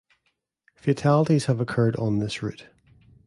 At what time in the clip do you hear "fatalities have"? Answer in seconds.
0.77-1.59